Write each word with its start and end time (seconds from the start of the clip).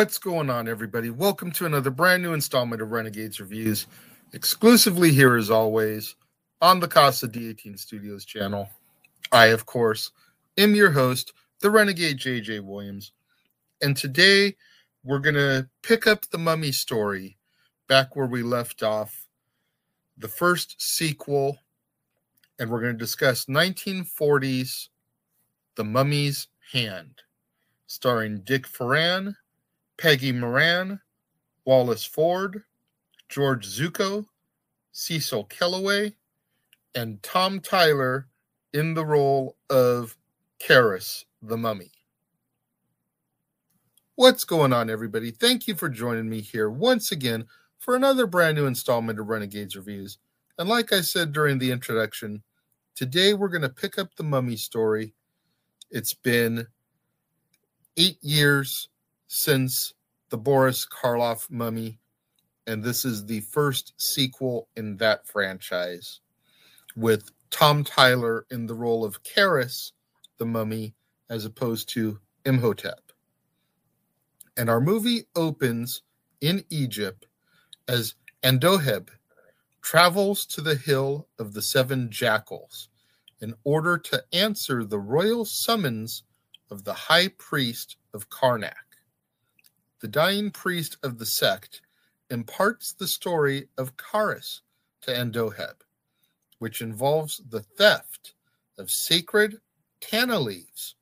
What's 0.00 0.16
going 0.16 0.48
on, 0.48 0.66
everybody? 0.66 1.10
Welcome 1.10 1.52
to 1.52 1.66
another 1.66 1.90
brand 1.90 2.22
new 2.22 2.32
installment 2.32 2.80
of 2.80 2.90
Renegades 2.90 3.38
Reviews, 3.38 3.86
exclusively 4.32 5.12
here 5.12 5.36
as 5.36 5.50
always 5.50 6.16
on 6.62 6.80
the 6.80 6.88
Casa 6.88 7.28
D18 7.28 7.78
Studios 7.78 8.24
channel. 8.24 8.66
I, 9.30 9.48
of 9.48 9.66
course, 9.66 10.12
am 10.56 10.74
your 10.74 10.90
host, 10.90 11.34
the 11.60 11.70
Renegade 11.70 12.18
JJ 12.18 12.64
Williams, 12.64 13.12
and 13.82 13.94
today 13.94 14.56
we're 15.04 15.18
going 15.18 15.34
to 15.34 15.68
pick 15.82 16.06
up 16.06 16.24
the 16.30 16.38
mummy 16.38 16.72
story 16.72 17.36
back 17.86 18.16
where 18.16 18.26
we 18.26 18.42
left 18.42 18.82
off, 18.82 19.26
the 20.16 20.28
first 20.28 20.80
sequel, 20.80 21.58
and 22.58 22.70
we're 22.70 22.80
going 22.80 22.94
to 22.94 22.98
discuss 22.98 23.44
1940s 23.44 24.88
The 25.76 25.84
Mummy's 25.84 26.48
Hand, 26.72 27.20
starring 27.86 28.40
Dick 28.44 28.66
Foran 28.66 29.34
Peggy 30.00 30.32
Moran, 30.32 30.98
Wallace 31.66 32.06
Ford, 32.06 32.62
George 33.28 33.66
Zucco, 33.66 34.24
Cecil 34.92 35.44
Kellaway, 35.44 36.14
and 36.94 37.22
Tom 37.22 37.60
Tyler 37.60 38.26
in 38.72 38.94
the 38.94 39.04
role 39.04 39.58
of 39.68 40.16
Kharis 40.58 41.26
the 41.42 41.58
Mummy. 41.58 41.92
What's 44.14 44.44
going 44.44 44.72
on, 44.72 44.88
everybody? 44.88 45.30
Thank 45.30 45.68
you 45.68 45.74
for 45.74 45.90
joining 45.90 46.30
me 46.30 46.40
here 46.40 46.70
once 46.70 47.12
again 47.12 47.44
for 47.78 47.94
another 47.94 48.26
brand 48.26 48.56
new 48.56 48.64
installment 48.64 49.20
of 49.20 49.28
Renegades 49.28 49.76
Reviews. 49.76 50.16
And 50.56 50.66
like 50.66 50.94
I 50.94 51.02
said 51.02 51.32
during 51.32 51.58
the 51.58 51.70
introduction, 51.70 52.42
today 52.94 53.34
we're 53.34 53.48
going 53.48 53.60
to 53.60 53.68
pick 53.68 53.98
up 53.98 54.14
the 54.16 54.22
mummy 54.22 54.56
story. 54.56 55.12
It's 55.90 56.14
been 56.14 56.66
eight 57.98 58.16
years 58.22 58.88
since 59.32 59.94
the 60.30 60.36
Boris 60.36 60.84
Karloff 60.84 61.48
mummy, 61.48 62.00
and 62.66 62.82
this 62.82 63.04
is 63.04 63.24
the 63.24 63.38
first 63.42 63.92
sequel 63.96 64.66
in 64.74 64.96
that 64.96 65.24
franchise 65.24 66.18
with 66.96 67.30
Tom 67.48 67.84
Tyler 67.84 68.44
in 68.50 68.66
the 68.66 68.74
role 68.74 69.04
of 69.04 69.22
Kharis, 69.22 69.92
the 70.38 70.46
mummy, 70.46 70.96
as 71.28 71.44
opposed 71.44 71.88
to 71.90 72.18
Imhotep. 72.44 73.12
And 74.56 74.68
our 74.68 74.80
movie 74.80 75.28
opens 75.36 76.02
in 76.40 76.64
Egypt 76.68 77.26
as 77.86 78.16
Andoheb 78.42 79.10
travels 79.80 80.44
to 80.46 80.60
the 80.60 80.74
hill 80.74 81.28
of 81.38 81.54
the 81.54 81.62
seven 81.62 82.10
jackals 82.10 82.88
in 83.40 83.54
order 83.62 83.96
to 83.96 84.24
answer 84.32 84.82
the 84.82 84.98
royal 84.98 85.44
summons 85.44 86.24
of 86.68 86.82
the 86.82 86.94
high 86.94 87.28
priest 87.28 87.96
of 88.12 88.28
Karnak. 88.28 88.89
The 90.00 90.08
dying 90.08 90.50
priest 90.50 90.96
of 91.02 91.18
the 91.18 91.26
sect 91.26 91.82
imparts 92.30 92.94
the 92.94 93.06
story 93.06 93.68
of 93.76 93.98
Kharis 93.98 94.62
to 95.02 95.10
Andoheb, 95.10 95.82
which 96.58 96.80
involves 96.80 97.42
the 97.50 97.60
theft 97.60 98.32
of 98.78 98.90
sacred 98.90 99.60
Tana 100.00 100.38
leaves, 100.38 100.94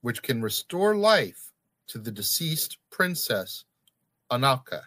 which 0.00 0.22
can 0.22 0.40
restore 0.40 0.96
life 0.96 1.52
to 1.88 1.98
the 1.98 2.10
deceased 2.10 2.78
princess 2.88 3.64
Ananka, 4.30 4.84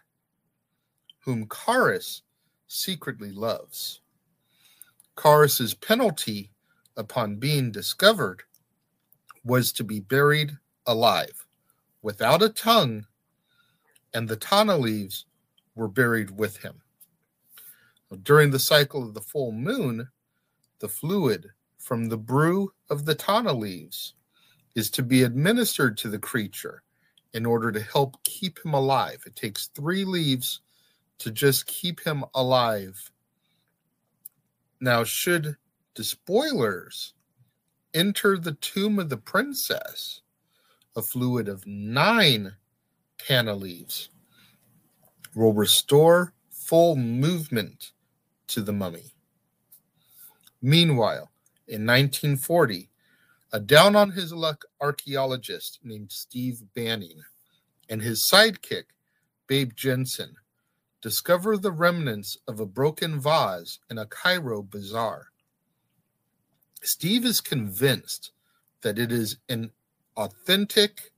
whom 1.19 1.45
Kharis 1.45 2.21
secretly 2.67 3.31
loves. 3.31 4.01
Kharis's 5.15 5.75
penalty 5.75 6.51
upon 6.97 7.35
being 7.35 7.71
discovered 7.71 8.41
was 9.43 9.71
to 9.73 9.83
be 9.83 9.99
buried 9.99 10.57
alive, 10.87 11.45
without 12.01 12.41
a 12.41 12.49
tongue, 12.49 13.05
and 14.13 14.27
the 14.27 14.35
Tana 14.35 14.77
leaves 14.77 15.25
were 15.75 15.87
buried 15.87 16.31
with 16.31 16.57
him. 16.57 16.81
During 18.23 18.51
the 18.51 18.59
cycle 18.59 19.03
of 19.03 19.13
the 19.13 19.21
full 19.21 19.51
moon, 19.51 20.07
the 20.79 20.89
fluid 20.89 21.47
from 21.79 22.09
the 22.09 22.17
brew 22.17 22.73
of 22.89 23.05
the 23.05 23.15
Tana 23.15 23.53
leaves 23.53 24.15
is 24.75 24.89
to 24.91 25.03
be 25.03 25.23
administered 25.23 25.97
to 25.97 26.09
the 26.09 26.19
creature 26.19 26.83
in 27.33 27.45
order 27.45 27.71
to 27.71 27.79
help 27.79 28.21
keep 28.23 28.59
him 28.63 28.73
alive. 28.73 29.23
It 29.25 29.35
takes 29.35 29.67
three 29.67 30.03
leaves 30.03 30.61
to 31.19 31.31
just 31.31 31.65
keep 31.67 32.01
him 32.01 32.25
alive. 32.35 33.11
Now, 34.81 35.03
should 35.03 35.55
despoilers 35.95 37.13
enter 37.93 38.37
the 38.37 38.53
tomb 38.53 38.99
of 38.99 39.09
the 39.09 39.17
princess, 39.17 40.21
a 40.95 41.01
fluid 41.01 41.47
of 41.47 41.65
nine 41.67 42.53
Tana 43.27 43.53
leaves 43.53 44.09
will 45.35 45.53
restore 45.53 46.33
full 46.49 46.95
movement 46.95 47.91
to 48.47 48.61
the 48.61 48.73
mummy. 48.73 49.13
Meanwhile, 50.61 51.31
in 51.67 51.85
1940, 51.85 52.89
a 53.53 53.59
down 53.59 53.95
on 53.95 54.11
his 54.11 54.33
luck 54.33 54.65
archaeologist 54.79 55.79
named 55.83 56.11
Steve 56.11 56.61
Banning 56.73 57.21
and 57.89 58.01
his 58.01 58.21
sidekick, 58.21 58.85
Babe 59.47 59.71
Jensen, 59.75 60.35
discover 61.01 61.57
the 61.57 61.71
remnants 61.71 62.37
of 62.47 62.59
a 62.59 62.65
broken 62.65 63.19
vase 63.19 63.79
in 63.89 63.97
a 63.97 64.05
Cairo 64.05 64.61
bazaar. 64.61 65.27
Steve 66.81 67.25
is 67.25 67.41
convinced 67.41 68.31
that 68.81 68.97
it 68.97 69.11
is 69.11 69.37
an 69.49 69.71
authentic, 70.17 71.11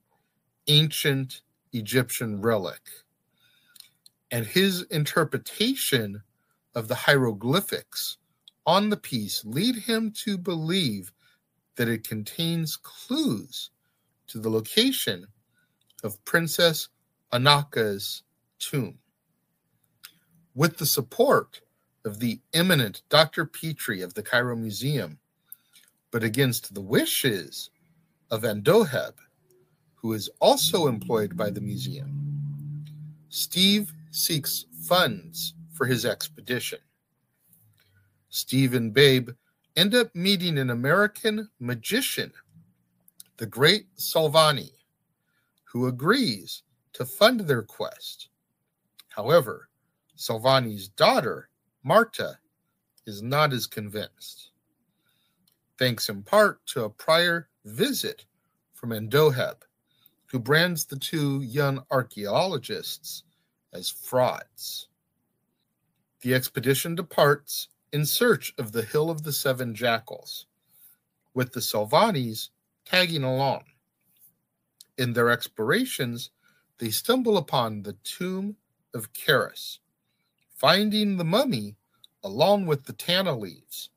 ancient 0.67 1.41
Egyptian 1.73 2.41
relic. 2.41 2.81
And 4.31 4.45
his 4.45 4.83
interpretation 4.83 6.23
of 6.75 6.87
the 6.87 6.95
hieroglyphics 6.95 8.17
on 8.65 8.89
the 8.89 8.97
piece 8.97 9.43
lead 9.45 9.75
him 9.75 10.11
to 10.23 10.37
believe 10.37 11.11
that 11.75 11.87
it 11.87 12.07
contains 12.07 12.77
clues 12.77 13.69
to 14.27 14.39
the 14.39 14.49
location 14.49 15.27
of 16.03 16.23
Princess 16.25 16.89
Ananka's 17.31 18.23
tomb. 18.59 18.99
With 20.55 20.77
the 20.77 20.85
support 20.85 21.61
of 22.05 22.19
the 22.19 22.39
eminent 22.53 23.01
Dr. 23.09 23.45
Petrie 23.45 24.01
of 24.01 24.13
the 24.13 24.23
Cairo 24.23 24.55
Museum, 24.55 25.19
but 26.11 26.23
against 26.23 26.73
the 26.73 26.81
wishes 26.81 27.69
of 28.29 28.43
Andoheb, 28.43 29.13
who 30.03 30.11
is 30.11 30.29
also 30.41 30.87
employed 30.87 31.35
by 31.37 31.49
the 31.49 31.61
museum. 31.61 32.85
Steve 33.29 33.93
seeks 34.11 34.65
funds 34.85 35.53
for 35.71 35.85
his 35.87 36.05
expedition. 36.05 36.79
Steve 38.29 38.73
and 38.73 38.93
Babe 38.93 39.29
end 39.77 39.95
up 39.95 40.13
meeting 40.13 40.57
an 40.57 40.69
American 40.71 41.49
magician, 41.59 42.33
the 43.37 43.45
great 43.45 43.85
Solvani, 43.95 44.73
who 45.63 45.87
agrees 45.87 46.63
to 46.91 47.05
fund 47.05 47.39
their 47.39 47.63
quest. 47.63 48.27
However, 49.07 49.69
Solvani's 50.17 50.89
daughter, 50.89 51.49
Marta, 51.81 52.37
is 53.05 53.23
not 53.23 53.53
as 53.53 53.67
convinced. 53.67 54.51
Thanks 55.79 56.09
in 56.09 56.23
part 56.23 56.65
to 56.67 56.83
a 56.83 56.89
prior 56.89 57.47
visit 57.63 58.25
from 58.73 58.89
Andoheb, 58.89 59.55
who 60.33 60.39
brands 60.39 60.85
the 60.85 60.97
two 60.97 61.41
young 61.43 61.85
archaeologists 61.91 63.23
as 63.71 63.91
frauds. 63.91 64.87
The 66.21 66.33
expedition 66.33 66.95
departs 66.95 67.67
in 67.91 68.03
search 68.03 68.51
of 68.57 68.71
the 68.71 68.81
Hill 68.81 69.11
of 69.11 69.21
the 69.21 69.31
Seven 69.31 69.75
Jackals, 69.75 70.47
with 71.35 71.53
the 71.53 71.59
Solvanis 71.59 72.49
tagging 72.83 73.23
along. 73.23 73.65
In 74.97 75.13
their 75.13 75.29
explorations, 75.29 76.31
they 76.79 76.89
stumble 76.89 77.37
upon 77.37 77.83
the 77.83 77.93
tomb 78.03 78.55
of 78.95 79.13
Kharis, 79.13 79.77
finding 80.55 81.17
the 81.17 81.23
mummy 81.23 81.75
along 82.23 82.65
with 82.65 82.85
the 82.85 82.93
Tana 82.93 83.37
leaves, 83.37 83.91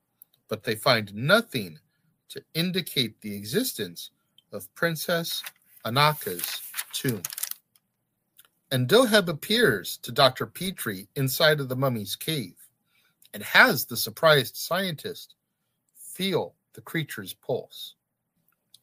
but 0.48 0.64
they 0.64 0.74
find 0.74 1.14
nothing 1.14 1.78
to 2.28 2.42
indicate 2.52 3.22
the 3.22 3.34
existence 3.34 4.10
of 4.52 4.72
Princess 4.74 5.42
Ananka's 5.86 6.62
tomb. 6.92 7.22
Andoheb 8.72 9.28
appears 9.28 9.98
to 9.98 10.10
Dr. 10.10 10.44
Petrie 10.44 11.06
inside 11.14 11.60
of 11.60 11.68
the 11.68 11.76
mummy's 11.76 12.16
cave 12.16 12.56
and 13.32 13.40
has 13.44 13.84
the 13.84 13.96
surprised 13.96 14.56
scientist 14.56 15.36
feel 15.96 16.56
the 16.72 16.80
creature's 16.80 17.34
pulse. 17.34 17.94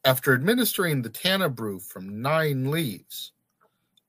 After 0.06 0.34
administering 0.34 1.02
the 1.02 1.10
Tana 1.10 1.50
brew 1.50 1.80
from 1.80 2.22
nine 2.22 2.72
leaves, 2.72 3.34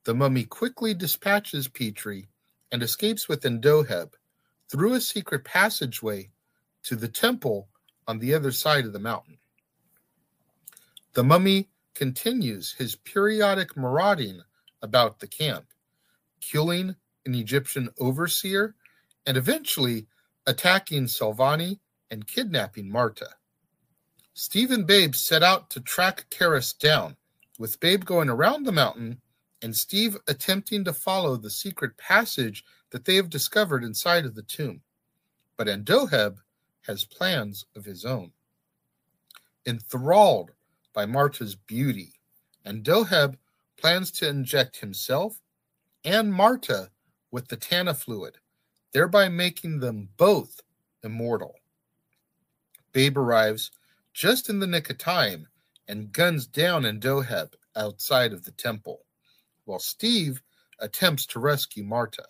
the 0.05 0.13
mummy 0.13 0.45
quickly 0.45 0.93
dispatches 0.93 1.67
Petrie 1.67 2.29
and 2.71 2.81
escapes 2.81 3.27
with 3.27 3.41
Andoheb 3.41 4.13
through 4.69 4.93
a 4.93 5.01
secret 5.01 5.43
passageway 5.43 6.29
to 6.83 6.95
the 6.95 7.09
temple 7.09 7.67
on 8.07 8.19
the 8.19 8.33
other 8.33 8.53
side 8.53 8.85
of 8.85 8.93
the 8.93 8.99
mountain. 8.99 9.37
The 11.13 11.23
mummy 11.23 11.69
continues 11.95 12.73
his 12.73 12.95
periodic 12.95 13.75
marauding 13.75 14.41
about 14.81 15.19
the 15.19 15.27
camp, 15.27 15.65
killing 16.41 16.95
an 17.25 17.33
Egyptian 17.33 17.89
overseer, 17.99 18.75
and 19.25 19.37
eventually 19.37 20.05
attacking 20.45 21.05
Solvani 21.05 21.79
and 22.11 22.27
kidnapping 22.27 22.91
Marta. 22.91 23.29
Steve 24.33 24.69
and 24.71 24.85
Babe 24.85 25.15
set 25.15 25.41
out 25.41 25.69
to 25.71 25.79
track 25.79 26.27
Kharis 26.29 26.77
down, 26.77 27.15
with 27.57 27.79
Babe 27.79 28.05
going 28.05 28.29
around 28.29 28.63
the 28.63 28.71
mountain 28.71 29.21
and 29.61 29.75
Steve 29.75 30.17
attempting 30.27 30.83
to 30.83 30.93
follow 30.93 31.37
the 31.37 31.49
secret 31.49 31.97
passage 31.97 32.63
that 32.91 33.05
they 33.05 33.15
have 33.15 33.29
discovered 33.29 33.83
inside 33.83 34.25
of 34.25 34.35
the 34.35 34.43
tomb. 34.43 34.81
But 35.57 35.67
Andoheb 35.67 36.37
has 36.81 37.05
plans 37.05 37.65
of 37.75 37.85
his 37.85 38.05
own. 38.05 38.31
Enthralled 39.65 40.51
by 40.95 41.05
Marta's 41.05 41.55
beauty, 41.55 42.13
Andoheb 42.65 43.35
plans 43.77 44.09
to 44.11 44.29
inject 44.29 44.77
himself 44.77 45.41
and 46.05 46.33
Marta 46.33 46.89
with 47.31 47.49
the 47.49 47.57
Tana 47.57 47.93
fluid, 47.93 48.37
thereby 48.93 49.27
making 49.27 49.79
them 49.79 50.07
both 50.15 50.61
immortal. 51.03 51.55
Babe 52.93 53.17
arrives 53.17 53.71
just 54.13 54.49
in 54.49 54.59
the 54.59 54.67
nick 54.67 54.89
of 54.89 54.97
time 54.97 55.47
and 55.89 56.13
guns 56.13 56.47
down 56.47 56.83
Andoheb 56.83 57.53
outside 57.75 58.31
of 58.31 58.45
the 58.45 58.51
temple, 58.51 59.01
while 59.65 59.79
Steve 59.79 60.41
attempts 60.79 61.25
to 61.25 61.39
rescue 61.39 61.83
Marta. 61.83 62.25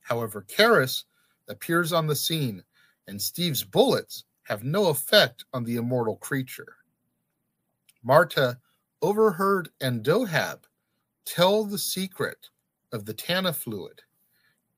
However, 0.00 0.44
Kharis 0.48 1.04
appears 1.48 1.92
on 1.92 2.08
the 2.08 2.16
scene, 2.16 2.64
and 3.06 3.22
Steve's 3.22 3.62
bullets 3.62 4.24
have 4.42 4.64
no 4.64 4.88
effect 4.88 5.44
on 5.54 5.62
the 5.62 5.76
immortal 5.76 6.16
creature. 6.16 6.76
Marta 8.04 8.58
overheard 9.00 9.70
Andoheb 9.80 10.60
tell 11.24 11.64
the 11.64 11.78
secret 11.78 12.50
of 12.92 13.06
the 13.06 13.14
Tana 13.14 13.52
fluid 13.52 14.02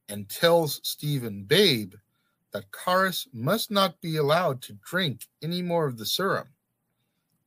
and 0.08 0.28
tells 0.28 0.81
Steve 0.84 1.25
and 1.25 1.46
Babe 1.49 1.94
that 2.52 2.70
Kharis 2.70 3.26
must 3.32 3.70
not 3.70 4.00
be 4.00 4.17
allowed 4.17 4.62
to 4.62 4.78
drink 4.88 5.26
any 5.43 5.61
more 5.61 5.87
of 5.87 5.99
the 5.99 6.06
serum. 6.06 6.49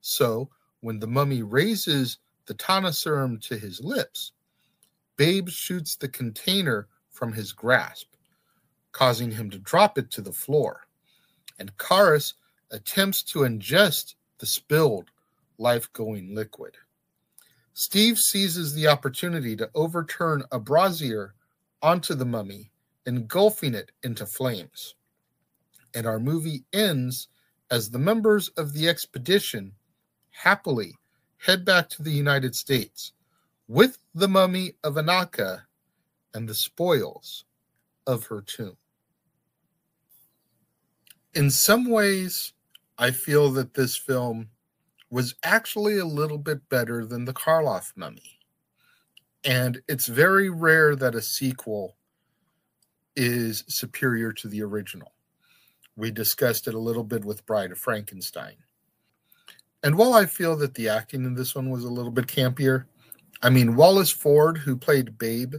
So, 0.01 0.49
when 0.81 0.99
the 0.99 1.07
mummy 1.07 1.43
raises 1.43 2.17
the 2.45 2.53
Tana 2.53 2.91
serum 2.91 3.39
to 3.39 3.57
his 3.57 3.79
lips, 3.79 4.33
Babe 5.15 5.47
shoots 5.49 5.95
the 5.95 6.09
container 6.09 6.87
from 7.09 7.31
his 7.31 7.53
grasp, 7.53 8.07
causing 8.91 9.31
him 9.31 9.49
to 9.49 9.59
drop 9.59 9.97
it 9.97 10.11
to 10.11 10.21
the 10.21 10.33
floor. 10.33 10.81
And 11.57 11.75
Kharis 11.77 12.33
attempts 12.71 13.23
to 13.23 13.39
ingest 13.39 14.15
the 14.39 14.45
spilled 14.45 15.09
life 15.59 15.91
going 15.93 16.33
liquid. 16.33 16.75
Steve 17.73 18.17
seizes 18.17 18.73
the 18.73 18.87
opportunity 18.87 19.55
to 19.55 19.69
overturn 19.75 20.43
a 20.51 20.59
brazier 20.59 21.35
onto 21.81 22.13
the 22.13 22.25
mummy, 22.25 22.71
engulfing 23.05 23.75
it 23.75 23.91
into 24.03 24.25
flames. 24.25 24.95
And 25.93 26.05
our 26.05 26.19
movie 26.19 26.63
ends 26.73 27.27
as 27.71 27.89
the 27.89 27.99
members 27.99 28.49
of 28.49 28.73
the 28.73 28.89
expedition 28.89 29.73
happily 30.31 30.95
head 31.37 31.63
back 31.63 31.89
to 31.89 32.03
the 32.03 32.11
United 32.11 32.55
States 32.55 33.13
with 33.67 33.97
the 34.15 34.27
mummy 34.27 34.73
of 34.83 34.95
Ananka 34.95 35.61
and 36.33 36.49
the 36.49 36.55
spoils 36.55 37.45
of 38.07 38.25
her 38.25 38.41
tomb. 38.41 38.77
In 41.33 41.49
some 41.49 41.89
ways, 41.89 42.53
I 42.97 43.11
feel 43.11 43.51
that 43.51 43.73
this 43.73 43.95
film 43.95 44.49
was 45.09 45.35
actually 45.43 45.97
a 45.97 46.05
little 46.05 46.37
bit 46.37 46.67
better 46.69 47.05
than 47.05 47.25
the 47.25 47.33
Karloff 47.33 47.91
mummy. 47.95 48.39
And 49.43 49.81
it's 49.87 50.07
very 50.07 50.49
rare 50.49 50.95
that 50.95 51.15
a 51.15 51.21
sequel 51.21 51.95
is 53.15 53.63
superior 53.67 54.31
to 54.33 54.47
the 54.47 54.61
original. 54.61 55.13
We 55.95 56.11
discussed 56.11 56.67
it 56.67 56.75
a 56.75 56.79
little 56.79 57.03
bit 57.03 57.25
with 57.25 57.45
Bride 57.45 57.71
of 57.71 57.77
Frankenstein. 57.77 58.55
And 59.83 59.97
while 59.97 60.13
I 60.13 60.25
feel 60.25 60.55
that 60.57 60.73
the 60.73 60.89
acting 60.89 61.23
in 61.23 61.33
this 61.33 61.55
one 61.55 61.69
was 61.69 61.83
a 61.83 61.89
little 61.89 62.11
bit 62.11 62.27
campier, 62.27 62.85
I 63.41 63.49
mean, 63.49 63.75
Wallace 63.75 64.11
Ford, 64.11 64.57
who 64.57 64.75
played 64.75 65.17
Babe, 65.17 65.55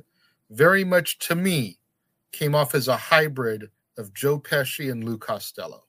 very 0.51 0.85
much 0.85 1.19
to 1.21 1.35
me 1.35 1.79
came 2.33 2.55
off 2.55 2.75
as 2.75 2.89
a 2.89 2.97
hybrid 2.97 3.71
of 3.97 4.15
Joe 4.15 4.39
Pesci 4.39 4.91
and 4.91 5.05
Lou 5.05 5.19
Costello. 5.19 5.85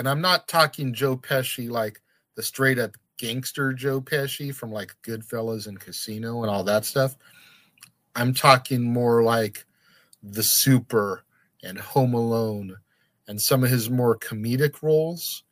And 0.00 0.08
I'm 0.08 0.22
not 0.22 0.48
talking 0.48 0.94
Joe 0.94 1.14
Pesci 1.14 1.68
like 1.68 2.00
the 2.34 2.42
straight 2.42 2.78
up 2.78 2.96
gangster 3.18 3.74
Joe 3.74 4.00
Pesci 4.00 4.54
from 4.54 4.72
like 4.72 4.96
Goodfellas 5.02 5.66
and 5.66 5.78
Casino 5.78 6.40
and 6.40 6.50
all 6.50 6.64
that 6.64 6.86
stuff. 6.86 7.18
I'm 8.16 8.32
talking 8.32 8.82
more 8.82 9.22
like 9.22 9.66
The 10.22 10.42
Super 10.42 11.24
and 11.62 11.78
Home 11.78 12.14
Alone 12.14 12.78
and 13.28 13.38
some 13.38 13.62
of 13.62 13.68
his 13.68 13.90
more 13.90 14.18
comedic 14.18 14.82
roles 14.82 15.44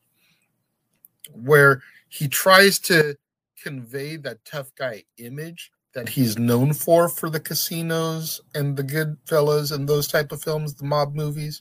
where 1.35 1.83
he 2.09 2.27
tries 2.27 2.79
to 2.79 3.19
convey 3.63 4.17
that 4.17 4.47
tough 4.47 4.75
guy 4.77 5.05
image 5.19 5.73
that 5.93 6.09
he's 6.09 6.39
known 6.39 6.73
for 6.73 7.11
for 7.11 7.29
the 7.29 7.41
casinos 7.41 8.41
and 8.55 8.79
the 8.79 8.83
Goodfellas 8.83 9.73
and 9.73 9.87
those 9.87 10.09
type 10.09 10.33
of 10.33 10.43
films, 10.43 10.73
the 10.73 10.87
mob 10.87 11.15
movies. 11.15 11.61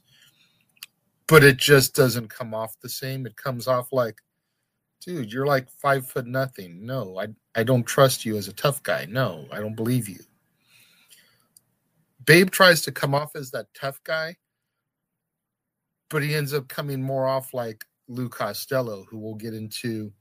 But 1.28 1.44
it 1.44 1.58
just 1.58 1.94
doesn't 1.94 2.30
come 2.30 2.54
off 2.54 2.80
the 2.82 2.90
same. 2.90 3.26
It 3.26 3.36
comes 3.36 3.68
off 3.68 3.92
like, 3.92 4.20
dude, 5.02 5.32
you're 5.32 5.46
like 5.46 5.70
five 5.70 6.08
foot 6.08 6.26
nothing. 6.26 6.86
No, 6.86 7.20
I 7.20 7.28
I 7.56 7.64
don't 7.64 7.84
trust 7.84 8.26
you 8.26 8.38
as 8.38 8.48
a 8.48 8.54
tough 8.54 8.82
guy. 8.84 9.06
No, 9.10 9.46
I 9.52 9.60
don't 9.60 9.76
believe 9.76 10.08
you. 10.08 10.20
Babe 12.26 12.50
tries 12.50 12.82
to 12.84 12.92
come 12.92 13.16
off 13.16 13.36
as 13.36 13.52
that 13.52 13.68
tough 13.74 14.02
guy, 14.04 14.36
but 16.10 16.24
he 16.24 16.36
ends 16.36 16.54
up 16.54 16.68
coming 16.68 17.02
more 17.02 17.26
off 17.26 17.54
like 17.54 17.86
Lou 18.10 18.30
Costello, 18.30 19.06
who 19.10 19.18
we'll 19.18 19.36
get 19.36 19.54
into 19.54 20.12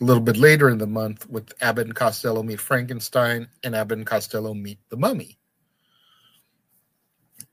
a 0.00 0.04
little 0.04 0.22
bit 0.22 0.36
later 0.36 0.68
in 0.68 0.78
the 0.78 0.86
month 0.86 1.28
with 1.28 1.52
Abbott 1.62 1.86
and 1.86 1.94
Costello 1.94 2.42
meet 2.42 2.60
Frankenstein 2.60 3.48
and 3.62 3.74
Abbott 3.74 3.98
and 3.98 4.06
Costello 4.06 4.54
meet 4.54 4.78
the 4.88 4.96
mummy. 4.96 5.38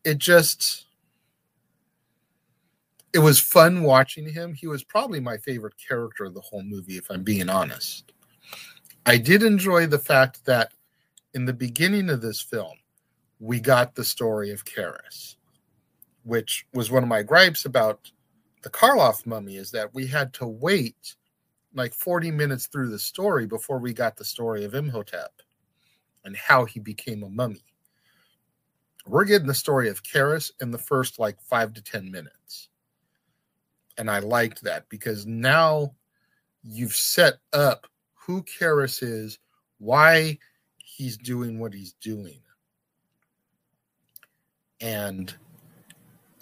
It 0.03 0.17
just 0.17 0.86
it 3.13 3.19
was 3.19 3.39
fun 3.39 3.83
watching 3.83 4.31
him. 4.31 4.53
He 4.53 4.67
was 4.67 4.83
probably 4.83 5.19
my 5.19 5.37
favorite 5.37 5.75
character 5.77 6.25
of 6.25 6.33
the 6.33 6.41
whole 6.41 6.63
movie, 6.63 6.97
if 6.97 7.09
I'm 7.09 7.23
being 7.23 7.49
honest. 7.49 8.11
I 9.05 9.17
did 9.17 9.43
enjoy 9.43 9.87
the 9.87 9.99
fact 9.99 10.45
that 10.45 10.73
in 11.33 11.45
the 11.45 11.53
beginning 11.53 12.09
of 12.09 12.21
this 12.21 12.41
film, 12.41 12.77
we 13.39 13.59
got 13.59 13.95
the 13.95 14.03
story 14.03 14.51
of 14.51 14.65
Kharis, 14.65 15.35
which 16.23 16.65
was 16.73 16.91
one 16.91 17.03
of 17.03 17.09
my 17.09 17.23
gripes 17.23 17.65
about 17.65 18.11
the 18.63 18.69
Karloff 18.69 19.25
mummy 19.25 19.55
is 19.55 19.71
that 19.71 19.93
we 19.93 20.07
had 20.07 20.33
to 20.33 20.47
wait 20.47 21.15
like 21.73 21.93
40 21.93 22.31
minutes 22.31 22.67
through 22.67 22.89
the 22.89 22.99
story 22.99 23.45
before 23.45 23.77
we 23.77 23.93
got 23.93 24.17
the 24.17 24.25
story 24.25 24.65
of 24.65 24.73
Imhotep 24.73 25.31
and 26.25 26.35
how 26.35 26.65
he 26.65 26.79
became 26.79 27.23
a 27.23 27.29
mummy. 27.29 27.63
We're 29.05 29.25
getting 29.25 29.47
the 29.47 29.53
story 29.53 29.87
of 29.87 30.03
Kharis 30.03 30.51
in 30.59 30.71
the 30.71 30.77
first 30.77 31.19
like 31.19 31.39
five 31.39 31.73
to 31.73 31.81
10 31.81 32.11
minutes. 32.11 32.69
And 33.97 34.11
I 34.11 34.19
liked 34.19 34.63
that 34.63 34.87
because 34.89 35.25
now 35.25 35.93
you've 36.63 36.95
set 36.95 37.35
up 37.53 37.87
who 38.13 38.43
Kharis 38.43 39.01
is, 39.01 39.39
why 39.79 40.37
he's 40.77 41.17
doing 41.17 41.59
what 41.59 41.73
he's 41.73 41.93
doing. 41.93 42.41
And 44.81 45.33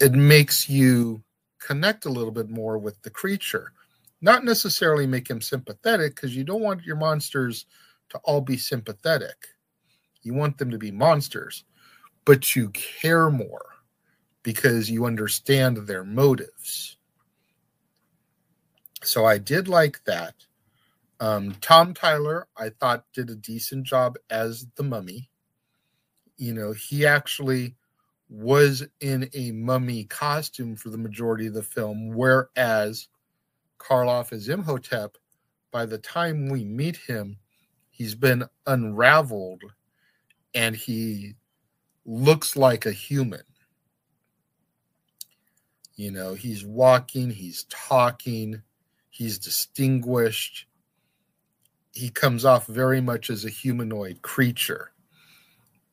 it 0.00 0.12
makes 0.12 0.68
you 0.68 1.22
connect 1.58 2.04
a 2.04 2.10
little 2.10 2.30
bit 2.30 2.50
more 2.50 2.76
with 2.78 3.00
the 3.02 3.10
creature. 3.10 3.72
Not 4.20 4.44
necessarily 4.44 5.06
make 5.06 5.28
him 5.28 5.40
sympathetic, 5.40 6.14
because 6.14 6.36
you 6.36 6.44
don't 6.44 6.62
want 6.62 6.84
your 6.84 6.96
monsters 6.96 7.66
to 8.10 8.18
all 8.24 8.40
be 8.40 8.56
sympathetic. 8.56 9.46
You 10.22 10.34
want 10.34 10.58
them 10.58 10.70
to 10.70 10.78
be 10.78 10.90
monsters, 10.90 11.64
but 12.24 12.56
you 12.56 12.70
care 12.70 13.30
more 13.30 13.64
because 14.42 14.90
you 14.90 15.06
understand 15.06 15.76
their 15.76 16.04
motives. 16.04 16.95
So 19.06 19.24
I 19.24 19.38
did 19.38 19.68
like 19.68 20.04
that. 20.04 20.34
Um, 21.20 21.54
Tom 21.60 21.94
Tyler, 21.94 22.46
I 22.56 22.70
thought, 22.70 23.04
did 23.14 23.30
a 23.30 23.36
decent 23.36 23.86
job 23.86 24.16
as 24.30 24.66
the 24.76 24.82
mummy. 24.82 25.30
You 26.36 26.52
know, 26.52 26.72
he 26.72 27.06
actually 27.06 27.76
was 28.28 28.86
in 29.00 29.30
a 29.32 29.52
mummy 29.52 30.04
costume 30.04 30.76
for 30.76 30.90
the 30.90 30.98
majority 30.98 31.46
of 31.46 31.54
the 31.54 31.62
film, 31.62 32.14
whereas 32.14 33.08
Karloff 33.78 34.32
is 34.32 34.48
Imhotep. 34.48 35.16
By 35.70 35.86
the 35.86 35.98
time 35.98 36.48
we 36.48 36.64
meet 36.64 36.96
him, 36.96 37.38
he's 37.90 38.14
been 38.14 38.44
unraveled 38.66 39.62
and 40.54 40.74
he 40.74 41.34
looks 42.04 42.56
like 42.56 42.86
a 42.86 42.92
human. 42.92 43.42
You 45.96 46.10
know, 46.10 46.34
he's 46.34 46.64
walking, 46.64 47.30
he's 47.30 47.64
talking, 47.64 48.62
he's 49.16 49.38
distinguished. 49.38 50.66
he 51.92 52.10
comes 52.10 52.44
off 52.44 52.66
very 52.66 53.00
much 53.00 53.30
as 53.30 53.44
a 53.44 53.50
humanoid 53.50 54.20
creature. 54.22 54.92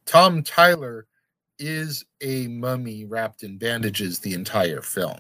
Tom 0.06 0.44
Tyler 0.44 1.08
is 1.60 2.04
a 2.22 2.48
mummy 2.48 3.06
wrapped 3.06 3.44
in 3.44 3.58
bandages 3.58 4.20
the 4.20 4.34
entire 4.34 4.82
film. 4.82 5.20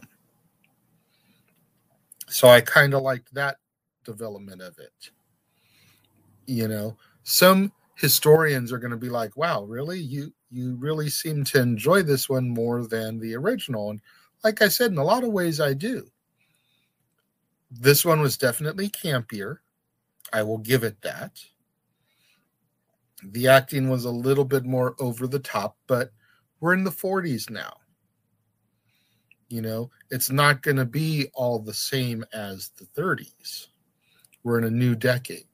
So 2.30 2.48
I 2.50 2.62
kind 2.62 2.94
of 2.94 3.02
liked 3.02 3.34
that 3.34 3.58
development 4.04 4.62
of 4.62 4.78
it. 4.80 5.12
You 6.48 6.68
know, 6.68 6.98
some 7.24 7.72
historians 7.96 8.72
are 8.72 8.78
going 8.80 8.92
to 8.92 8.98
be 8.98 9.10
like, 9.10 9.36
"Wow, 9.38 9.64
really? 9.64 10.00
You 10.00 10.34
you 10.50 10.76
really 10.76 11.10
seem 11.10 11.44
to 11.46 11.62
enjoy 11.62 12.04
this 12.04 12.30
one 12.30 12.50
more 12.50 12.86
than 12.86 13.20
the 13.20 13.36
original." 13.36 13.92
And 13.92 14.02
like 14.44 14.62
I 14.62 14.68
said, 14.68 14.92
in 14.92 14.98
a 14.98 15.04
lot 15.04 15.24
of 15.24 15.32
ways 15.32 15.60
I 15.62 15.74
do. 15.74 16.10
This 17.80 18.06
one 18.06 18.22
was 18.22 18.38
definitely 18.38 18.90
campier. 18.90 19.58
I 20.32 20.44
will 20.44 20.60
give 20.60 20.84
it 20.84 21.02
that. 21.02 21.40
The 23.24 23.48
acting 23.48 23.90
was 23.90 24.06
a 24.06 24.12
little 24.12 24.46
bit 24.46 24.64
more 24.64 24.96
over 25.00 25.28
the 25.28 25.40
top, 25.40 25.78
but 25.88 26.12
we're 26.60 26.74
in 26.74 26.84
the 26.84 26.92
40s 26.92 27.50
now. 27.50 27.74
You 29.50 29.62
know, 29.62 29.90
it's 30.12 30.30
not 30.30 30.62
going 30.62 30.78
to 30.78 30.86
be 30.86 31.30
all 31.34 31.60
the 31.60 31.74
same 31.74 32.24
as 32.32 32.70
the 32.78 32.86
30s. 32.86 33.68
We're 34.44 34.60
in 34.60 34.66
a 34.66 34.70
new 34.70 34.96
decade. 34.96 35.48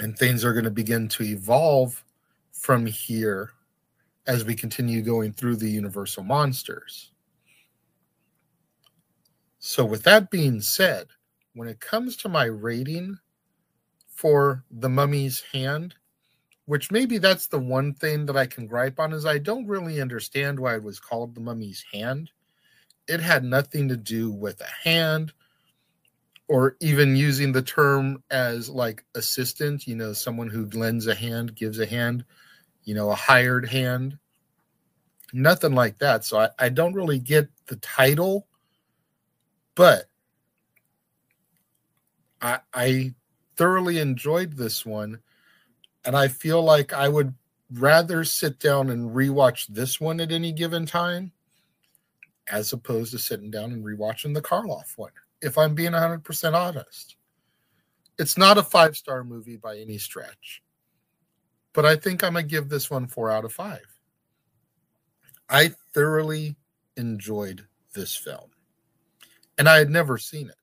And 0.00 0.18
things 0.18 0.44
are 0.44 0.52
going 0.52 0.64
to 0.64 0.70
begin 0.70 1.08
to 1.10 1.22
evolve 1.22 2.04
from 2.52 2.86
here 2.86 3.50
as 4.26 4.44
we 4.44 4.54
continue 4.54 5.02
going 5.02 5.32
through 5.32 5.56
the 5.56 5.70
Universal 5.70 6.24
monsters. 6.24 7.11
So, 9.64 9.84
with 9.84 10.02
that 10.02 10.28
being 10.28 10.60
said, 10.60 11.06
when 11.54 11.68
it 11.68 11.78
comes 11.78 12.16
to 12.16 12.28
my 12.28 12.46
rating 12.46 13.16
for 14.08 14.64
the 14.72 14.88
mummy's 14.88 15.40
hand, 15.52 15.94
which 16.66 16.90
maybe 16.90 17.18
that's 17.18 17.46
the 17.46 17.60
one 17.60 17.94
thing 17.94 18.26
that 18.26 18.36
I 18.36 18.44
can 18.44 18.66
gripe 18.66 18.98
on, 18.98 19.12
is 19.12 19.24
I 19.24 19.38
don't 19.38 19.68
really 19.68 20.00
understand 20.00 20.58
why 20.58 20.74
it 20.74 20.82
was 20.82 20.98
called 20.98 21.36
the 21.36 21.40
mummy's 21.40 21.84
hand. 21.92 22.28
It 23.06 23.20
had 23.20 23.44
nothing 23.44 23.88
to 23.88 23.96
do 23.96 24.32
with 24.32 24.60
a 24.60 24.88
hand 24.88 25.32
or 26.48 26.76
even 26.80 27.14
using 27.14 27.52
the 27.52 27.62
term 27.62 28.20
as 28.32 28.68
like 28.68 29.04
assistant, 29.14 29.86
you 29.86 29.94
know, 29.94 30.12
someone 30.12 30.48
who 30.48 30.68
lends 30.70 31.06
a 31.06 31.14
hand, 31.14 31.54
gives 31.54 31.78
a 31.78 31.86
hand, 31.86 32.24
you 32.82 32.96
know, 32.96 33.10
a 33.10 33.14
hired 33.14 33.68
hand. 33.68 34.18
Nothing 35.32 35.76
like 35.76 35.98
that. 35.98 36.24
So 36.24 36.40
I, 36.40 36.48
I 36.58 36.68
don't 36.68 36.94
really 36.94 37.20
get 37.20 37.48
the 37.68 37.76
title, 37.76 38.48
but 39.74 40.06
I, 42.40 42.58
I 42.74 43.14
thoroughly 43.56 43.98
enjoyed 43.98 44.56
this 44.56 44.84
one. 44.84 45.20
And 46.04 46.16
I 46.16 46.28
feel 46.28 46.62
like 46.62 46.92
I 46.92 47.08
would 47.08 47.32
rather 47.74 48.24
sit 48.24 48.58
down 48.58 48.90
and 48.90 49.10
rewatch 49.10 49.66
this 49.68 50.00
one 50.00 50.20
at 50.20 50.32
any 50.32 50.52
given 50.52 50.84
time 50.84 51.32
as 52.50 52.72
opposed 52.72 53.12
to 53.12 53.18
sitting 53.18 53.50
down 53.50 53.72
and 53.72 53.84
rewatching 53.84 54.34
the 54.34 54.42
Karloff 54.42 54.96
one, 54.96 55.12
if 55.40 55.56
I'm 55.56 55.74
being 55.74 55.92
100% 55.92 56.54
honest. 56.54 57.16
It's 58.18 58.36
not 58.36 58.58
a 58.58 58.62
five 58.62 58.96
star 58.96 59.24
movie 59.24 59.56
by 59.56 59.78
any 59.78 59.96
stretch, 59.96 60.62
but 61.72 61.86
I 61.86 61.96
think 61.96 62.22
I'm 62.22 62.34
going 62.34 62.44
to 62.44 62.50
give 62.50 62.68
this 62.68 62.90
one 62.90 63.06
four 63.06 63.30
out 63.30 63.44
of 63.44 63.52
five. 63.52 63.86
I 65.48 65.70
thoroughly 65.94 66.56
enjoyed 66.96 67.66
this 67.94 68.14
film, 68.14 68.50
and 69.58 69.68
I 69.68 69.78
had 69.78 69.90
never 69.90 70.18
seen 70.18 70.48
it. 70.48 70.56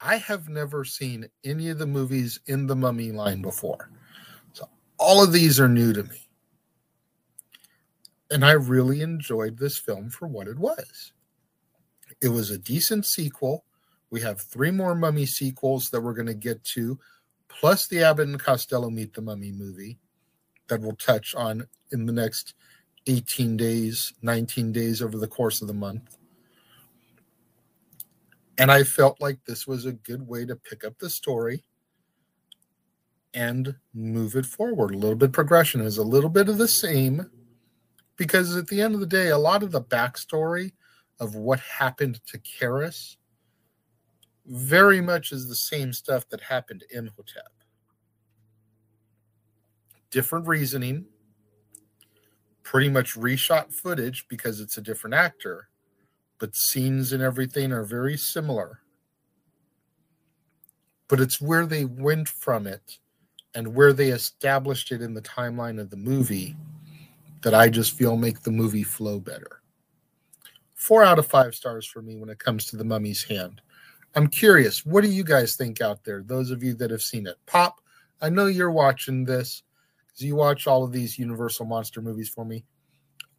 I 0.00 0.16
have 0.16 0.48
never 0.48 0.84
seen 0.84 1.28
any 1.44 1.68
of 1.68 1.78
the 1.78 1.86
movies 1.86 2.40
in 2.46 2.66
the 2.66 2.76
Mummy 2.76 3.12
line 3.12 3.42
before. 3.42 3.90
So 4.52 4.68
all 4.98 5.22
of 5.22 5.32
these 5.32 5.60
are 5.60 5.68
new 5.68 5.92
to 5.92 6.02
me. 6.04 6.26
And 8.30 8.44
I 8.44 8.52
really 8.52 9.02
enjoyed 9.02 9.58
this 9.58 9.76
film 9.76 10.08
for 10.08 10.26
what 10.26 10.48
it 10.48 10.58
was. 10.58 11.12
It 12.22 12.28
was 12.28 12.50
a 12.50 12.58
decent 12.58 13.04
sequel. 13.06 13.64
We 14.10 14.20
have 14.22 14.40
three 14.40 14.70
more 14.70 14.94
Mummy 14.94 15.26
sequels 15.26 15.90
that 15.90 16.00
we're 16.00 16.14
going 16.14 16.26
to 16.26 16.34
get 16.34 16.62
to, 16.64 16.98
plus 17.48 17.86
the 17.86 18.02
Abbott 18.02 18.28
and 18.28 18.40
Costello 18.40 18.90
Meet 18.90 19.14
the 19.14 19.22
Mummy 19.22 19.52
movie 19.52 19.98
that 20.68 20.80
we'll 20.80 20.96
touch 20.96 21.34
on 21.34 21.66
in 21.92 22.06
the 22.06 22.12
next 22.12 22.54
18 23.06 23.56
days, 23.56 24.14
19 24.22 24.72
days 24.72 25.02
over 25.02 25.18
the 25.18 25.28
course 25.28 25.60
of 25.60 25.68
the 25.68 25.74
month. 25.74 26.16
And 28.60 28.70
I 28.70 28.84
felt 28.84 29.22
like 29.22 29.38
this 29.46 29.66
was 29.66 29.86
a 29.86 29.92
good 29.92 30.28
way 30.28 30.44
to 30.44 30.54
pick 30.54 30.84
up 30.84 30.98
the 30.98 31.08
story 31.08 31.64
and 33.32 33.74
move 33.94 34.36
it 34.36 34.44
forward. 34.44 34.94
A 34.94 34.98
little 34.98 35.16
bit 35.16 35.32
progression 35.32 35.80
is 35.80 35.96
a 35.96 36.02
little 36.02 36.28
bit 36.28 36.50
of 36.50 36.58
the 36.58 36.68
same 36.68 37.30
because 38.18 38.54
at 38.54 38.66
the 38.66 38.82
end 38.82 38.92
of 38.92 39.00
the 39.00 39.06
day, 39.06 39.30
a 39.30 39.38
lot 39.38 39.62
of 39.62 39.70
the 39.70 39.80
backstory 39.80 40.72
of 41.20 41.36
what 41.36 41.58
happened 41.60 42.20
to 42.26 42.38
Kharis 42.38 43.16
very 44.44 45.00
much 45.00 45.32
is 45.32 45.48
the 45.48 45.54
same 45.54 45.90
stuff 45.94 46.28
that 46.28 46.42
happened 46.42 46.84
in 46.90 47.06
Imhotep. 47.06 47.52
Different 50.10 50.46
reasoning, 50.46 51.06
pretty 52.62 52.90
much 52.90 53.14
reshot 53.16 53.72
footage 53.72 54.28
because 54.28 54.60
it's 54.60 54.76
a 54.76 54.82
different 54.82 55.14
actor 55.14 55.69
but 56.40 56.56
scenes 56.56 57.12
and 57.12 57.22
everything 57.22 57.70
are 57.70 57.84
very 57.84 58.16
similar. 58.16 58.80
But 61.06 61.20
it's 61.20 61.40
where 61.40 61.66
they 61.66 61.84
went 61.84 62.28
from 62.28 62.66
it 62.66 62.98
and 63.54 63.74
where 63.74 63.92
they 63.92 64.08
established 64.08 64.90
it 64.90 65.02
in 65.02 65.14
the 65.14 65.22
timeline 65.22 65.78
of 65.78 65.90
the 65.90 65.96
movie 65.96 66.56
that 67.42 67.54
I 67.54 67.68
just 67.68 67.92
feel 67.92 68.16
make 68.16 68.40
the 68.40 68.50
movie 68.50 68.82
flow 68.82 69.20
better. 69.20 69.60
Four 70.74 71.04
out 71.04 71.18
of 71.18 71.26
five 71.26 71.54
stars 71.54 71.86
for 71.86 72.00
me 72.00 72.16
when 72.16 72.30
it 72.30 72.38
comes 72.38 72.66
to 72.66 72.76
the 72.76 72.84
mummy's 72.84 73.22
hand. 73.22 73.60
I'm 74.14 74.26
curious, 74.26 74.84
what 74.86 75.04
do 75.04 75.10
you 75.10 75.22
guys 75.22 75.56
think 75.56 75.80
out 75.80 76.04
there? 76.04 76.22
Those 76.22 76.50
of 76.50 76.62
you 76.62 76.74
that 76.74 76.90
have 76.90 77.02
seen 77.02 77.26
it. 77.26 77.36
Pop, 77.46 77.80
I 78.22 78.30
know 78.30 78.46
you're 78.46 78.70
watching 78.70 79.24
this 79.24 79.62
because 80.06 80.22
you 80.22 80.36
watch 80.36 80.66
all 80.66 80.84
of 80.84 80.92
these 80.92 81.18
Universal 81.18 81.66
Monster 81.66 82.00
movies 82.00 82.28
for 82.28 82.44
me. 82.44 82.64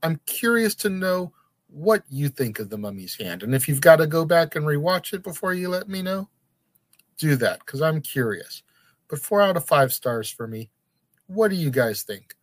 I'm 0.04 0.20
curious 0.26 0.76
to 0.76 0.90
know 0.90 1.34
what 1.72 2.04
you 2.10 2.28
think 2.30 2.60
of 2.60 2.70
the 2.70 2.78
mummy's 2.78 3.16
hand. 3.16 3.44
And 3.44 3.56
if 3.56 3.68
you've 3.68 3.82
got 3.82 3.98
to 3.98 4.08
go 4.08 4.26
back 4.26 4.56
and 4.56 4.66
rewatch 4.66 5.14
it 5.14 5.24
before 5.24 5.54
you 5.54 5.70
let 5.70 5.88
me 5.88 6.02
know, 6.02 6.28
do 7.18 7.36
that 7.38 7.60
because 7.60 7.82
I'm 7.82 8.02
curious. 8.02 8.64
But 9.08 9.20
four 9.20 9.42
out 9.42 9.58
of 9.58 9.66
five 9.66 9.94
stars 9.94 10.30
for 10.30 10.48
me. 10.48 10.70
What 11.28 11.50
do 11.50 11.56
you 11.56 11.70
guys 11.70 12.04
think? 12.04 12.36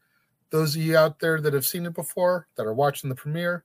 Those 0.51 0.75
of 0.75 0.83
you 0.83 0.97
out 0.97 1.19
there 1.19 1.41
that 1.41 1.53
have 1.53 1.67
seen 1.67 1.85
it 1.85 1.95
before, 1.95 2.49
that 2.57 2.67
are 2.67 2.75
watching 2.75 3.11
the 3.11 3.17
premiere, 3.17 3.65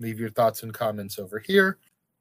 leave 0.00 0.18
your 0.18 0.30
thoughts 0.30 0.64
and 0.64 0.74
comments 0.74 1.18
over 1.18 1.38
here. 1.38 1.78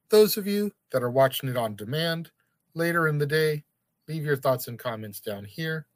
Those 0.10 0.38
of 0.38 0.46
you 0.46 0.72
that 0.92 1.02
are 1.02 1.10
watching 1.10 1.50
it 1.50 1.58
on 1.58 1.76
demand 1.76 2.30
later 2.76 3.08
in 3.08 3.18
the 3.18 3.26
day, 3.26 3.64
leave 4.08 4.24
your 4.24 4.38
thoughts 4.38 4.68
and 4.68 4.78
comments 4.78 5.20
down 5.20 5.46
here. 5.46 5.88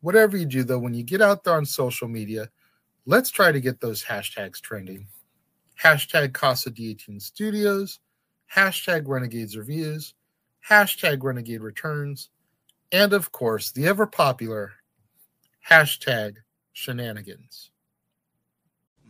Whatever 0.00 0.36
you 0.36 0.46
do, 0.46 0.64
though, 0.64 0.78
when 0.78 0.94
you 0.94 1.02
get 1.02 1.20
out 1.20 1.44
there 1.44 1.54
on 1.54 1.66
social 1.66 2.08
media, 2.08 2.48
let's 3.04 3.30
try 3.30 3.52
to 3.52 3.60
get 3.60 3.80
those 3.80 4.02
hashtags 4.02 4.60
trending 4.60 5.06
hashtag 5.82 6.32
Casa 6.32 6.70
D18 6.70 7.20
Studios, 7.20 7.98
hashtag 8.54 9.04
Renegades 9.06 9.56
Reviews, 9.56 10.14
hashtag 10.68 11.22
Renegade 11.22 11.62
Returns, 11.62 12.30
and 12.92 13.12
of 13.12 13.32
course, 13.32 13.72
the 13.72 13.86
ever 13.86 14.06
popular 14.06 14.72
hashtag 15.68 16.36
Shenanigans. 16.72 17.70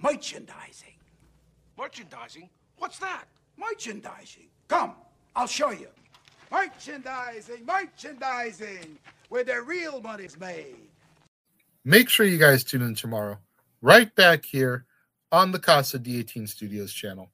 Merchandising. 0.02 0.94
Merchandising? 1.78 2.48
What's 2.78 2.98
that? 2.98 3.24
Merchandising. 3.56 4.48
Come, 4.68 4.94
I'll 5.36 5.46
show 5.46 5.70
you. 5.70 5.88
Merchandising, 6.50 7.64
merchandising, 7.64 8.98
where 9.28 9.44
the 9.44 9.62
real 9.62 10.00
money's 10.00 10.38
made. 10.38 10.76
Make 11.84 12.08
sure 12.08 12.26
you 12.26 12.38
guys 12.38 12.62
tune 12.62 12.82
in 12.82 12.94
tomorrow, 12.94 13.38
right 13.80 14.14
back 14.14 14.44
here 14.44 14.86
on 15.32 15.50
the 15.50 15.58
Casa 15.58 15.98
D18 15.98 16.46
Studios 16.46 16.92
channel 16.92 17.30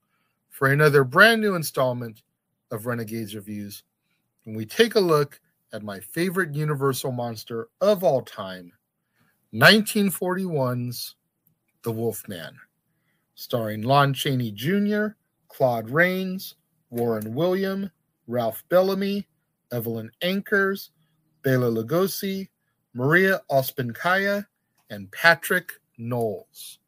for 0.50 0.68
another 0.68 1.02
brand 1.02 1.40
new 1.40 1.56
installment 1.56 2.22
of 2.70 2.86
Renegades 2.86 3.34
Reviews. 3.34 3.82
When 4.44 4.54
we 4.54 4.64
take 4.64 4.94
a 4.94 5.00
look 5.00 5.40
at 5.72 5.82
my 5.82 5.98
favorite 5.98 6.54
Universal 6.54 7.10
monster 7.10 7.68
of 7.80 8.04
all 8.04 8.22
time, 8.22 8.72
1941's 9.52 11.16
The 11.82 11.90
Wolfman, 11.90 12.56
starring 13.34 13.82
Lon 13.82 14.14
Chaney 14.14 14.52
Jr., 14.52 15.08
Claude 15.48 15.90
Rains, 15.90 16.54
Warren 16.90 17.34
William, 17.34 17.90
Ralph 18.28 18.62
Bellamy, 18.68 19.26
Evelyn 19.72 20.10
Ankers, 20.22 20.90
Bela 21.42 21.70
Lugosi, 21.70 22.48
Maria 22.94 23.40
Ouspenskaya, 23.50 24.46
and 24.90 25.10
Patric 25.10 25.72
Knowles. 25.98 26.78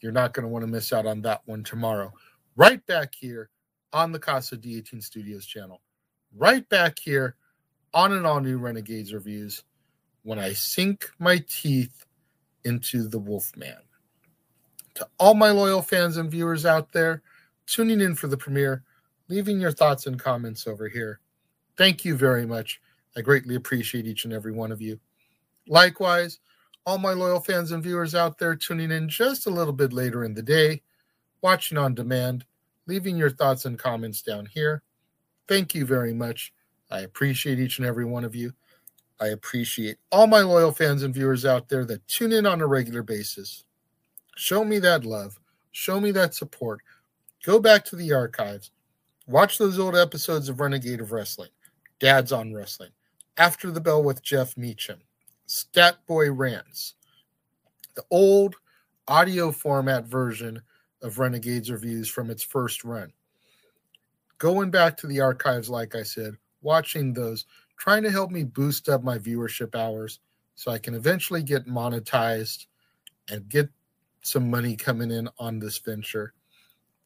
You're 0.00 0.12
not 0.12 0.32
going 0.32 0.44
to 0.44 0.48
want 0.48 0.64
to 0.64 0.70
miss 0.70 0.92
out 0.92 1.06
on 1.06 1.22
that 1.22 1.42
one 1.46 1.62
tomorrow. 1.62 2.12
Right 2.56 2.84
back 2.86 3.14
here 3.14 3.50
on 3.92 4.12
the 4.12 4.18
Casa 4.18 4.56
D18 4.56 5.02
Studios 5.02 5.46
channel. 5.46 5.80
Right 6.36 6.68
back 6.68 6.98
here 6.98 7.36
on 7.92 8.12
an 8.12 8.24
all 8.24 8.40
new 8.40 8.58
Renegades 8.58 9.12
reviews 9.12 9.64
when 10.22 10.38
I 10.38 10.52
sink 10.52 11.10
my 11.18 11.42
teeth 11.48 12.04
into 12.64 13.08
the 13.08 13.18
Wolfman. 13.18 13.82
To 14.94 15.08
all 15.18 15.34
my 15.34 15.50
loyal 15.50 15.82
fans 15.82 16.16
and 16.16 16.30
viewers 16.30 16.66
out 16.66 16.92
there 16.92 17.22
tuning 17.66 18.00
in 18.00 18.14
for 18.14 18.26
the 18.26 18.36
premiere, 18.36 18.82
leaving 19.28 19.60
your 19.60 19.72
thoughts 19.72 20.06
and 20.06 20.18
comments 20.18 20.66
over 20.66 20.88
here. 20.88 21.20
Thank 21.76 22.04
you 22.04 22.16
very 22.16 22.44
much. 22.44 22.80
I 23.16 23.20
greatly 23.20 23.54
appreciate 23.54 24.06
each 24.06 24.24
and 24.24 24.32
every 24.32 24.52
one 24.52 24.72
of 24.72 24.80
you. 24.80 24.98
Likewise, 25.68 26.40
all 26.86 26.98
my 26.98 27.12
loyal 27.12 27.40
fans 27.40 27.72
and 27.72 27.82
viewers 27.82 28.14
out 28.14 28.38
there 28.38 28.56
tuning 28.56 28.90
in 28.90 29.08
just 29.08 29.46
a 29.46 29.50
little 29.50 29.72
bit 29.72 29.92
later 29.92 30.24
in 30.24 30.34
the 30.34 30.42
day, 30.42 30.82
watching 31.42 31.78
on 31.78 31.94
demand, 31.94 32.44
leaving 32.86 33.16
your 33.16 33.30
thoughts 33.30 33.64
and 33.64 33.78
comments 33.78 34.22
down 34.22 34.46
here. 34.46 34.82
Thank 35.48 35.74
you 35.74 35.84
very 35.84 36.14
much. 36.14 36.52
I 36.90 37.00
appreciate 37.00 37.58
each 37.58 37.78
and 37.78 37.86
every 37.86 38.04
one 38.04 38.24
of 38.24 38.34
you. 38.34 38.52
I 39.20 39.28
appreciate 39.28 39.98
all 40.10 40.26
my 40.26 40.40
loyal 40.40 40.72
fans 40.72 41.02
and 41.02 41.12
viewers 41.12 41.44
out 41.44 41.68
there 41.68 41.84
that 41.84 42.06
tune 42.08 42.32
in 42.32 42.46
on 42.46 42.60
a 42.60 42.66
regular 42.66 43.02
basis. 43.02 43.64
Show 44.36 44.64
me 44.64 44.78
that 44.78 45.04
love. 45.04 45.38
Show 45.72 46.00
me 46.00 46.10
that 46.12 46.34
support. 46.34 46.80
Go 47.44 47.60
back 47.60 47.84
to 47.86 47.96
the 47.96 48.12
archives. 48.12 48.70
Watch 49.26 49.58
those 49.58 49.78
old 49.78 49.94
episodes 49.94 50.48
of 50.48 50.58
Renegade 50.58 51.00
of 51.00 51.12
Wrestling, 51.12 51.50
Dad's 52.00 52.32
on 52.32 52.52
Wrestling, 52.52 52.90
After 53.36 53.70
the 53.70 53.80
Bell 53.80 54.02
with 54.02 54.22
Jeff 54.22 54.56
Meacham, 54.56 55.00
Stat 55.50 55.96
Boy 56.06 56.30
Rants, 56.30 56.94
the 57.96 58.04
old 58.12 58.54
audio 59.08 59.50
format 59.50 60.04
version 60.04 60.62
of 61.02 61.18
Renegades 61.18 61.72
reviews 61.72 62.08
from 62.08 62.30
its 62.30 62.44
first 62.44 62.84
run. 62.84 63.12
Going 64.38 64.70
back 64.70 64.96
to 64.98 65.08
the 65.08 65.18
archives, 65.18 65.68
like 65.68 65.96
I 65.96 66.04
said, 66.04 66.36
watching 66.62 67.12
those, 67.12 67.46
trying 67.76 68.04
to 68.04 68.12
help 68.12 68.30
me 68.30 68.44
boost 68.44 68.88
up 68.88 69.02
my 69.02 69.18
viewership 69.18 69.74
hours 69.74 70.20
so 70.54 70.70
I 70.70 70.78
can 70.78 70.94
eventually 70.94 71.42
get 71.42 71.66
monetized 71.66 72.66
and 73.28 73.48
get 73.48 73.68
some 74.22 74.48
money 74.48 74.76
coming 74.76 75.10
in 75.10 75.28
on 75.40 75.58
this 75.58 75.78
venture. 75.78 76.32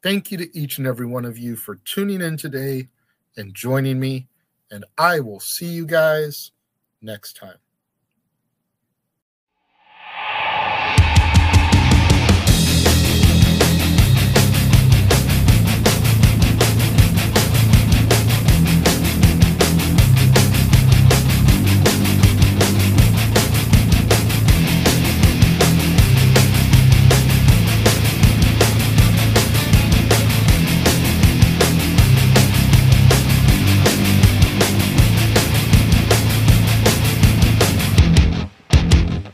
Thank 0.02 0.30
you 0.30 0.36
to 0.36 0.54
each 0.54 0.76
and 0.76 0.86
every 0.86 1.06
one 1.06 1.24
of 1.24 1.38
you 1.38 1.56
for 1.56 1.76
tuning 1.76 2.20
in 2.20 2.36
today 2.36 2.90
and 3.38 3.54
joining 3.54 3.98
me. 3.98 4.28
And 4.70 4.84
I 4.98 5.20
will 5.20 5.40
see 5.40 5.68
you 5.68 5.86
guys 5.86 6.52
next 7.00 7.38
time. 7.38 7.56